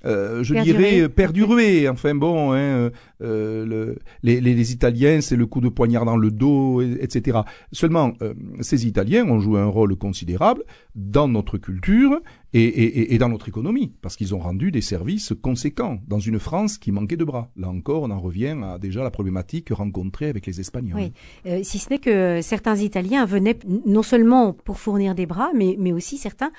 euh, 0.05 0.43
je 0.43 0.53
dirais 0.55 1.09
perdurer. 1.09 1.89
Enfin 1.89 2.15
bon, 2.15 2.51
hein, 2.51 2.57
euh, 2.57 2.89
euh, 3.21 3.65
le, 3.65 3.99
les, 4.23 4.41
les, 4.41 4.71
Italiens, 4.71 5.21
c'est 5.21 5.35
le 5.35 5.45
coup 5.45 5.61
de 5.61 5.69
poignard 5.69 6.05
dans 6.05 6.17
le 6.17 6.31
dos, 6.31 6.81
etc. 6.81 7.39
Seulement, 7.71 8.13
ces 8.61 8.87
Italiens 8.87 9.27
ont 9.27 9.39
joué 9.39 9.59
un 9.59 9.65
rôle 9.65 9.95
considérable 9.95 10.63
dans 10.95 11.27
notre 11.27 11.57
culture 11.57 12.19
et, 12.53 12.63
et, 12.63 13.13
et 13.13 13.17
dans 13.17 13.29
notre 13.29 13.49
économie, 13.49 13.93
parce 14.01 14.15
qu'ils 14.15 14.33
ont 14.33 14.39
rendu 14.39 14.71
des 14.71 14.81
services 14.81 15.33
conséquents 15.41 15.99
dans 16.07 16.19
une 16.19 16.39
France 16.39 16.77
qui 16.77 16.91
manquait 16.91 17.17
de 17.17 17.25
bras. 17.25 17.51
Là 17.57 17.69
encore, 17.69 18.03
on 18.03 18.11
en 18.11 18.19
revient 18.19 18.55
à 18.63 18.77
déjà 18.77 19.03
la 19.03 19.11
problématique 19.11 19.69
rencontrée 19.71 20.29
avec 20.29 20.45
les 20.45 20.59
Espagnols. 20.59 21.11
Oui. 21.45 21.63
si 21.63 21.79
ce 21.79 21.89
n'est 21.89 21.99
que 21.99 22.39
certains 22.41 22.75
Italiens 22.75 23.25
venaient 23.25 23.57
non 23.85 24.03
seulement 24.03 24.53
pour 24.53 24.79
fournir 24.79 25.15
des 25.15 25.25
bras, 25.25 25.49
mais, 25.55 25.75
mais 25.79 25.91
aussi 25.91 26.17
certains 26.17 26.51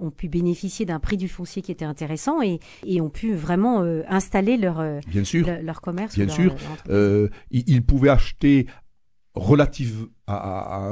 ont 0.00 0.10
pu 0.10 0.28
bénéficier 0.28 0.86
d'un 0.86 1.00
prix 1.00 1.16
du 1.16 1.28
foncier 1.28 1.62
qui 1.62 1.72
était 1.72 1.84
intéressant 1.84 2.42
et, 2.42 2.60
et 2.86 3.00
ont 3.00 3.10
pu 3.10 3.34
vraiment 3.34 3.82
euh, 3.82 4.02
installer 4.08 4.56
leur, 4.56 4.80
euh, 4.80 5.00
Bien 5.08 5.24
sûr. 5.24 5.46
leur 5.62 5.80
commerce. 5.80 6.16
Bien 6.18 6.28
sûr. 6.28 6.54
Euh, 6.88 7.28
ils 7.50 7.82
pouvaient 7.82 8.10
acheter 8.10 8.66
relative 9.34 10.06
à, 10.26 10.88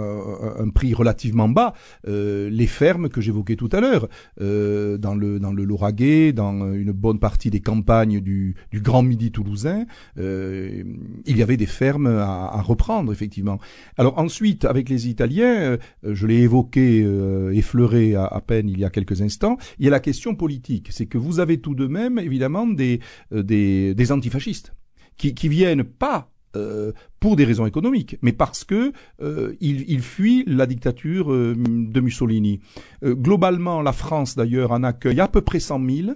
un 0.59 0.69
prix 0.71 0.93
relativement 0.93 1.49
bas 1.49 1.73
euh, 2.07 2.51
les 2.51 2.67
fermes 2.67 3.09
que 3.09 3.21
j'évoquais 3.21 3.57
tout 3.57 3.69
à 3.73 3.81
l'heure 3.81 4.09
euh, 4.41 4.99
dans 4.99 5.15
le 5.15 5.41
dans 5.41 5.53
le 5.53 5.65
Lauragais 5.65 6.33
dans 6.33 6.73
une 6.75 6.93
bonne 6.93 7.19
partie 7.19 7.49
des 7.49 7.61
campagnes 7.61 8.21
du, 8.21 8.57
du 8.71 8.81
Grand 8.81 9.03
Midi 9.03 9.31
toulousain 9.31 9.87
euh, 10.19 10.83
il 11.25 11.37
y 11.37 11.43
avait 11.43 11.57
des 11.57 11.67
fermes 11.67 12.09
à, 12.09 12.49
à, 12.49 12.61
reprendre 12.61 13.13
effectivement. 13.13 13.59
Alors 13.97 14.19
ensuite 14.19 14.65
avec 14.65 14.89
les 14.89 15.09
Italiens 15.09 15.55
euh, 15.55 15.77
je 16.05 16.27
l'ai 16.27 16.41
évoqué 16.41 17.03
euh, 17.05 17.53
effleuré 17.55 18.15
à, 18.15 18.27
à, 18.27 18.41
peine 18.41 18.69
il 18.69 18.79
y 18.79 18.85
a 18.85 18.91
quelques 18.91 19.23
instants 19.23 19.57
il 19.79 19.85
y 19.87 19.89
a 19.89 19.91
la 19.91 20.01
question 20.01 20.35
politique. 20.35 20.89
C'est 20.91 21.07
que 21.07 21.19
vous 21.19 21.41
avez 21.41 21.59
tout 21.59 21.75
de 21.75 21.87
même 21.87 22.19
évidemment 22.19 22.67
des 22.67 23.01
des, 23.31 23.95
des 23.95 24.13
antifascistes 24.13 24.75
qui, 25.17 25.35
qui 25.35 25.49
viennent 25.49 25.85
pas 25.85 26.32
euh, 26.57 26.93
pour 27.21 27.37
des 27.37 27.45
raisons 27.45 27.67
économiques, 27.67 28.17
mais 28.21 28.33
parce 28.33 28.65
que 28.65 28.93
euh, 29.23 29.55
il, 29.61 30.01
fuit 30.03 30.45
la 30.47 30.67
dictature 30.67 31.33
euh, 31.33 31.55
de 31.57 32.01
Mussolini. 32.01 32.61
globalement, 33.05 33.81
la 33.81 33.93
France 33.93 34.35
d'ailleurs 34.35 34.73
en 34.73 34.83
accueille 34.83 35.21
à 35.21 35.29
peu 35.29 35.41
près 35.41 35.61
100 35.61 35.81
000. 35.89 36.09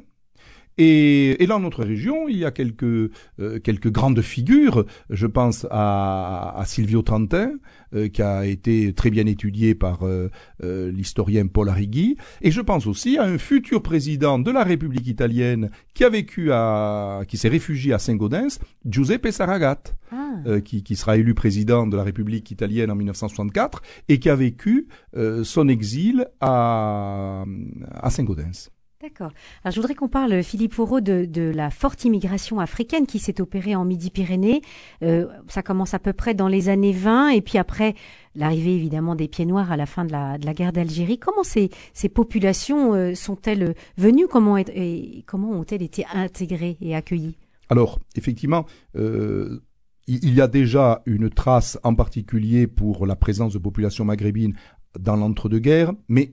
Et, 0.78 1.42
et, 1.42 1.46
dans 1.46 1.58
notre 1.58 1.82
région, 1.82 2.28
il 2.28 2.36
y 2.36 2.44
a 2.44 2.50
quelques 2.50 2.82
euh, 2.82 3.58
quelques 3.62 3.90
grandes 3.90 4.20
figures. 4.20 4.84
Je 5.08 5.26
pense 5.26 5.66
à, 5.70 6.54
à 6.58 6.64
Silvio 6.66 7.00
Trentin, 7.00 7.52
euh, 7.94 8.08
qui 8.08 8.20
a 8.20 8.44
été 8.44 8.92
très 8.92 9.08
bien 9.10 9.26
étudié 9.26 9.74
par 9.74 10.00
euh, 10.02 10.28
l'historien 10.60 11.46
Paul 11.46 11.70
Arrighi. 11.70 12.16
Et 12.42 12.50
je 12.50 12.60
pense 12.60 12.86
aussi 12.86 13.16
à 13.16 13.24
un 13.24 13.38
futur 13.38 13.82
président 13.82 14.38
de 14.38 14.50
la 14.50 14.64
République 14.64 15.06
italienne 15.06 15.70
qui 15.94 16.04
a 16.04 16.10
vécu 16.10 16.52
à, 16.52 17.22
qui 17.26 17.38
s'est 17.38 17.48
réfugié 17.48 17.94
à 17.94 17.98
Saint-Gaudens, 17.98 18.58
Giuseppe 18.84 19.30
Saragat, 19.30 19.82
ah. 20.12 20.60
qui, 20.62 20.82
qui, 20.82 20.94
sera 20.94 21.16
élu 21.16 21.32
président 21.34 21.86
de 21.86 21.96
la 21.96 22.02
République 22.02 22.50
italienne 22.50 22.90
en 22.90 22.96
1964 22.96 23.82
et 24.08 24.18
qui 24.18 24.28
a 24.28 24.36
vécu 24.36 24.88
son 25.42 25.68
exil 25.68 26.26
à, 26.40 27.44
à 27.94 28.10
Saint-Gaudens. 28.10 28.75
D'accord. 29.06 29.30
Alors 29.62 29.72
je 29.72 29.80
voudrais 29.80 29.94
qu'on 29.94 30.08
parle, 30.08 30.42
Philippe 30.42 30.74
Fourreau, 30.74 31.00
de, 31.00 31.52
la 31.54 31.70
forte 31.70 32.04
immigration 32.04 32.58
africaine 32.58 33.06
qui 33.06 33.20
s'est 33.20 33.40
opérée 33.40 33.76
en 33.76 33.84
Midi-Pyrénées. 33.84 34.62
Euh, 35.04 35.26
ça 35.46 35.62
commence 35.62 35.94
à 35.94 36.00
peu 36.00 36.12
près 36.12 36.34
dans 36.34 36.48
les 36.48 36.68
années 36.68 36.90
20 36.90 37.28
et 37.28 37.40
puis 37.40 37.56
après 37.56 37.94
l'arrivée 38.34 38.74
évidemment 38.74 39.14
des 39.14 39.28
pieds 39.28 39.46
noirs 39.46 39.70
à 39.70 39.76
la 39.76 39.86
fin 39.86 40.04
de 40.04 40.10
la, 40.10 40.38
guerre 40.38 40.72
d'Algérie. 40.72 41.20
Comment 41.20 41.44
ces, 41.44 41.70
populations 42.12 42.94
euh, 42.94 43.14
sont-elles 43.14 43.76
venues? 43.96 44.26
Comment 44.26 44.56
ont-elles 45.52 45.82
été 45.82 46.04
intégrées 46.12 46.76
et 46.80 46.96
accueillies? 46.96 47.38
Alors 47.68 48.00
effectivement, 48.16 48.66
euh, 48.96 49.62
il 50.08 50.34
y 50.34 50.40
a 50.40 50.48
déjà 50.48 51.02
une 51.06 51.30
trace 51.30 51.78
en 51.84 51.94
particulier 51.94 52.66
pour 52.66 53.06
la 53.06 53.14
présence 53.14 53.52
de 53.52 53.58
populations 53.58 54.04
maghrébines 54.04 54.56
dans 54.98 55.14
l'entre-deux-guerres, 55.14 55.92
mais 56.08 56.32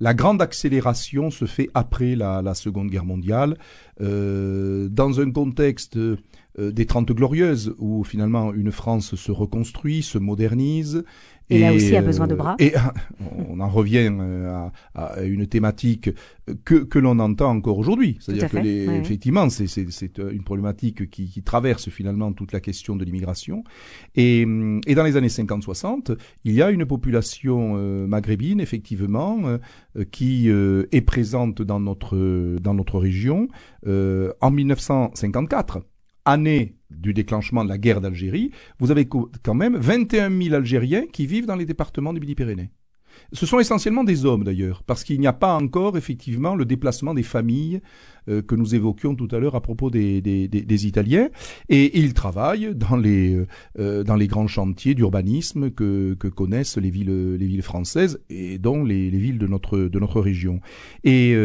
la 0.00 0.14
grande 0.14 0.42
accélération 0.42 1.30
se 1.30 1.46
fait 1.46 1.70
après 1.74 2.16
la, 2.16 2.54
Seconde 2.54 2.90
Guerre 2.90 3.04
mondiale, 3.04 3.56
euh, 4.00 4.88
dans 4.88 5.20
un 5.20 5.30
contexte 5.30 5.98
des 6.58 6.86
Trente 6.86 7.12
Glorieuses, 7.12 7.74
où 7.78 8.04
finalement 8.04 8.52
une 8.54 8.72
France 8.72 9.14
se 9.14 9.32
reconstruit, 9.32 10.02
se 10.02 10.18
modernise, 10.18 11.04
et, 11.48 11.60
là 11.60 11.72
aussi 11.72 11.94
a 11.94 12.02
besoin 12.02 12.26
de 12.26 12.34
euh, 12.34 12.36
bras. 12.36 12.56
Et 12.58 12.72
on 13.48 13.60
en 13.60 13.68
revient 13.68 14.10
euh, 14.10 14.68
à, 14.94 15.04
à 15.14 15.22
une 15.22 15.46
thématique 15.46 16.10
que, 16.64 16.74
que 16.74 16.98
l'on 16.98 17.18
entend 17.18 17.50
encore 17.50 17.78
aujourd'hui. 17.78 18.18
C'est-à-dire 18.20 18.50
que 18.50 18.58
les, 18.58 18.84
effectivement, 18.86 19.48
c'est, 19.48 19.66
c'est, 19.66 20.18
une 20.18 20.42
problématique 20.42 21.08
qui, 21.10 21.28
qui, 21.28 21.42
traverse 21.42 21.88
finalement 21.88 22.32
toute 22.32 22.52
la 22.52 22.60
question 22.60 22.96
de 22.96 23.04
l'immigration. 23.04 23.62
Et, 24.16 24.40
et 24.86 24.94
dans 24.94 25.04
les 25.04 25.16
années 25.16 25.28
50-60, 25.28 26.16
il 26.44 26.52
y 26.52 26.62
a 26.62 26.70
une 26.70 26.84
population 26.84 27.74
euh, 27.76 28.06
maghrébine, 28.06 28.60
effectivement, 28.60 29.38
qui 30.10 30.48
est 30.48 31.00
présente 31.06 31.62
dans 31.62 31.80
notre, 31.80 32.58
dans 32.60 32.74
notre 32.74 32.98
région 32.98 33.48
en 33.86 34.50
1954 34.50 35.80
année 36.26 36.76
du 36.90 37.14
déclenchement 37.14 37.64
de 37.64 37.68
la 37.70 37.78
guerre 37.78 38.00
d'Algérie, 38.00 38.50
vous 38.78 38.90
avez 38.90 39.06
quand 39.06 39.54
même 39.54 39.76
21 39.76 40.30
000 40.30 40.54
Algériens 40.54 41.06
qui 41.06 41.26
vivent 41.26 41.46
dans 41.46 41.56
les 41.56 41.66
départements 41.66 42.12
des 42.12 42.20
Midi-Pyrénées. 42.20 42.70
Ce 43.32 43.46
sont 43.46 43.58
essentiellement 43.58 44.04
des 44.04 44.24
hommes 44.24 44.44
d'ailleurs, 44.44 44.82
parce 44.82 45.04
qu'il 45.04 45.20
n'y 45.20 45.26
a 45.26 45.32
pas 45.32 45.54
encore 45.54 45.96
effectivement 45.96 46.54
le 46.54 46.64
déplacement 46.64 47.14
des 47.14 47.22
familles 47.22 47.80
euh, 48.28 48.42
que 48.42 48.56
nous 48.56 48.74
évoquions 48.74 49.14
tout 49.14 49.28
à 49.30 49.38
l'heure 49.38 49.54
à 49.54 49.60
propos 49.60 49.88
des, 49.88 50.86
Italiens. 50.86 51.28
Et, 51.68 51.98
ils 51.98 52.12
travaillent 52.12 52.74
dans 52.74 52.96
les, 52.96 53.34
euh, 53.34 53.46
euh, 53.78 54.26
grands 54.26 54.48
chantiers 54.48 54.94
d'urbanisme 54.94 55.70
que, 55.70 56.14
connaissent 56.34 56.76
les 56.76 56.90
villes, 56.90 57.34
les 57.34 57.46
villes 57.46 57.62
françaises 57.62 58.20
et 58.28 58.58
dont 58.58 58.82
les, 58.82 59.10
les 59.10 59.18
villes 59.18 59.38
de 59.38 59.46
notre, 59.46 60.20
région. 60.20 60.60
Et, 61.04 61.36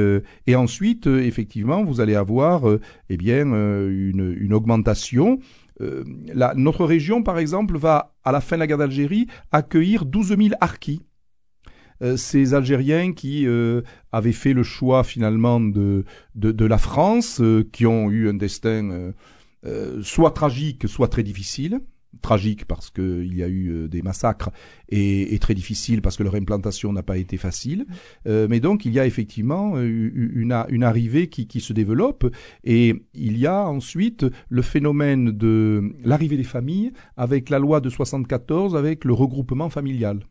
ensuite, 0.56 1.08
effectivement, 1.08 1.84
vous 1.84 2.02
allez 2.02 2.16
avoir 2.16 2.64
eh 3.10 3.18
bien, 3.18 3.46
une, 3.46 4.54
augmentation. 4.54 5.40
La, 6.34 6.54
notre 6.56 6.86
région, 6.86 7.24
par 7.24 7.38
exemple, 7.38 7.78
va, 7.78 8.14
à 8.24 8.32
la 8.32 8.42
fin 8.42 8.56
de 8.56 8.60
la 8.62 8.68
guerre 8.68 8.78
d'Algérie, 8.80 9.28
accueillir 9.52 10.06
12 10.06 10.28
000 10.30 10.50
harkis 10.60 11.02
ces 12.18 12.54
Algériens 12.54 13.14
qui 13.14 13.46
euh, 13.46 13.82
avaient 14.12 14.32
fait 14.32 14.54
le 14.54 14.64
choix 14.64 15.04
finalement 15.04 15.60
de, 15.60 16.04
de, 16.36 16.52
de 16.52 16.66
la 16.66 16.78
France, 16.78 17.40
euh, 17.42 17.68
qui 17.72 17.86
ont 17.86 18.10
eu 18.10 18.30
un 18.30 18.34
destin 18.34 19.14
soit 20.02 20.32
tragique, 20.32 20.88
soit 20.88 21.08
très 21.08 21.22
difficile. 21.22 21.82
Tragique 22.22 22.66
parce 22.66 22.90
qu'il 22.90 23.34
y 23.36 23.42
a 23.42 23.48
eu 23.48 23.88
des 23.88 24.02
massacres 24.02 24.50
et, 24.90 25.34
et, 25.34 25.40
très 25.40 25.54
difficile 25.54 26.02
parce 26.02 26.18
que 26.18 26.24
leur 26.24 26.36
implantation 26.36 26.92
n'a 26.92 27.04
pas 27.04 27.18
été 27.18 27.38
facile. 27.38 27.86
mais 28.26 28.60
donc 28.60 28.86
il 28.86 28.92
y 28.92 29.00
a 29.00 29.06
effectivement 29.06 29.80
une, 29.80 30.66
une 30.70 30.84
arrivée 30.84 31.30
qui, 31.30 31.48
qui 31.48 31.62
se 31.62 31.74
développe 31.74 32.26
et 32.64 32.96
il 33.14 33.38
y 33.38 33.48
a 33.48 33.66
ensuite 33.66 34.26
le 34.50 34.62
phénomène 34.62 35.32
de 35.32 35.94
l'arrivée 36.04 36.38
des 36.38 36.44
familles 36.44 36.92
avec 37.16 37.50
la 37.50 37.60
loi 37.60 37.80
de 37.80 37.90
74 37.90 38.76
avec 38.76 39.06
le 39.06 39.14
regroupement 39.14 39.70
familial. 39.70 40.22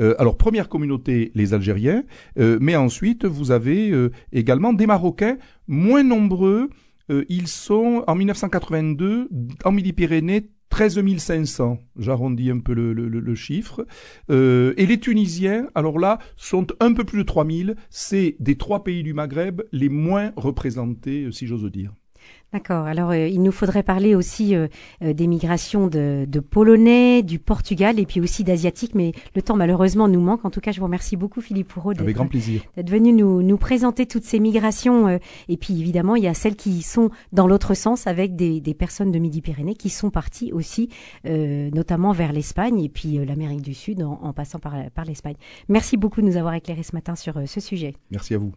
Euh, 0.00 0.14
alors 0.18 0.36
première 0.36 0.68
communauté, 0.68 1.30
les 1.34 1.54
Algériens, 1.54 2.04
euh, 2.38 2.58
mais 2.60 2.76
ensuite 2.76 3.24
vous 3.24 3.50
avez 3.50 3.90
euh, 3.90 4.10
également 4.32 4.72
des 4.72 4.86
Marocains 4.86 5.38
moins 5.68 6.02
nombreux. 6.02 6.70
ils 7.28 7.48
sont 7.48 8.04
en 8.06 8.14
1982 8.14 9.28
en 9.64 9.72
Midi-Pyrénées 9.72 10.48
13 10.68 11.00
500, 11.18 11.78
j'arrondis 11.98 12.50
un 12.50 12.60
peu 12.60 12.72
le, 12.72 13.34
chiffre. 13.34 13.84
et 14.28 14.86
les 14.86 15.00
Tunisiens, 15.00 15.66
alors 15.74 15.98
là, 15.98 16.20
sont 16.36 16.68
un 16.78 16.92
peu 16.92 17.02
plus 17.02 17.18
de 17.18 17.24
3000. 17.24 17.74
C'est 17.90 18.36
des 18.38 18.54
trois 18.54 18.84
pays 18.84 19.02
du 19.02 19.12
Maghreb 19.12 19.62
les 19.72 19.88
moins 19.88 20.32
représentés, 20.36 21.32
si 21.32 21.48
j'ose 21.48 21.68
dire. 21.72 21.92
D'accord. 22.52 22.86
Alors, 22.86 23.10
euh, 23.10 23.28
il 23.28 23.42
nous 23.42 23.52
faudrait 23.52 23.84
parler 23.84 24.16
aussi 24.16 24.56
euh, 24.56 24.66
euh, 25.02 25.12
des 25.12 25.28
migrations 25.28 25.86
de, 25.86 26.26
de, 26.26 26.40
Polonais, 26.40 27.22
du 27.22 27.38
Portugal 27.38 28.00
et 28.00 28.06
puis 28.06 28.20
aussi 28.20 28.42
d'Asiatiques, 28.42 28.96
mais 28.96 29.12
le 29.36 29.42
temps 29.42 29.54
malheureusement 29.54 30.08
nous 30.08 30.20
manque. 30.20 30.44
En 30.44 30.50
tout 30.50 30.60
cas, 30.60 30.72
je 30.72 30.80
vous 30.80 30.86
remercie 30.86 31.16
beaucoup, 31.16 31.40
Philippe 31.40 31.68
Pourreau, 31.68 31.94
d'être 32.76 32.90
venu 32.90 33.12
nous, 33.12 33.42
nous, 33.42 33.56
présenter 33.56 34.06
toutes 34.06 34.24
ces 34.24 34.40
migrations. 34.40 35.20
et 35.48 35.56
puis, 35.56 35.80
évidemment, 35.80 36.16
il 36.16 36.24
y 36.24 36.28
a 36.28 36.34
celles 36.34 36.56
qui 36.56 36.82
sont 36.82 37.10
dans 37.32 37.46
l'autre 37.46 37.74
sens 37.74 38.08
avec 38.08 38.34
des, 38.34 38.60
des, 38.60 38.74
personnes 38.74 39.12
de 39.12 39.18
Midi-Pyrénées 39.18 39.74
qui 39.74 39.90
sont 39.90 40.10
parties 40.10 40.52
aussi, 40.52 40.88
notamment 41.24 42.12
vers 42.12 42.32
l'Espagne 42.32 42.82
et 42.82 42.88
puis 42.88 43.24
l'Amérique 43.24 43.62
du 43.62 43.74
Sud 43.74 44.02
en, 44.02 44.18
en 44.22 44.32
passant 44.32 44.58
par, 44.58 44.74
par 44.90 45.04
l'Espagne. 45.04 45.36
Merci 45.68 45.96
beaucoup 45.96 46.20
de 46.20 46.26
nous 46.26 46.36
avoir 46.36 46.54
éclairé 46.54 46.82
ce 46.82 46.94
matin 46.94 47.14
sur 47.14 47.34
ce 47.46 47.60
sujet. 47.60 47.94
Merci 48.10 48.34
à 48.34 48.38
vous. 48.38 48.52